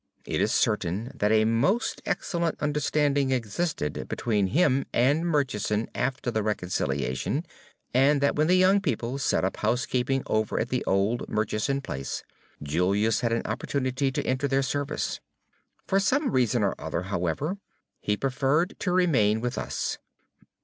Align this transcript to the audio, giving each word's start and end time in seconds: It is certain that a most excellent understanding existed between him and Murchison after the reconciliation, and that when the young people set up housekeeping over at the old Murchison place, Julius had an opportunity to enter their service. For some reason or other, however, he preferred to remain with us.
It 0.25 0.41
is 0.41 0.51
certain 0.51 1.11
that 1.13 1.31
a 1.31 1.45
most 1.45 2.01
excellent 2.07 2.57
understanding 2.59 3.29
existed 3.31 4.07
between 4.09 4.47
him 4.47 4.83
and 4.91 5.27
Murchison 5.27 5.89
after 5.93 6.31
the 6.31 6.41
reconciliation, 6.41 7.45
and 7.93 8.19
that 8.19 8.35
when 8.35 8.47
the 8.47 8.55
young 8.55 8.81
people 8.81 9.19
set 9.19 9.45
up 9.45 9.57
housekeeping 9.57 10.23
over 10.25 10.59
at 10.59 10.69
the 10.69 10.83
old 10.85 11.29
Murchison 11.29 11.81
place, 11.81 12.23
Julius 12.63 13.19
had 13.21 13.31
an 13.31 13.45
opportunity 13.45 14.11
to 14.11 14.25
enter 14.25 14.47
their 14.47 14.63
service. 14.63 15.19
For 15.85 15.99
some 15.99 16.31
reason 16.31 16.63
or 16.63 16.73
other, 16.81 17.03
however, 17.03 17.57
he 17.99 18.17
preferred 18.17 18.73
to 18.79 18.91
remain 18.91 19.39
with 19.39 19.55
us. 19.55 19.99